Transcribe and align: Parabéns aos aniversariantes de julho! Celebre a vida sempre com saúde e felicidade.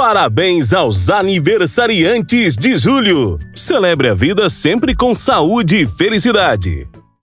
Parabéns 0.00 0.72
aos 0.72 1.10
aniversariantes 1.10 2.56
de 2.56 2.78
julho! 2.78 3.38
Celebre 3.54 4.08
a 4.08 4.14
vida 4.14 4.48
sempre 4.48 4.94
com 4.94 5.14
saúde 5.14 5.82
e 5.82 5.86
felicidade. 5.86 6.88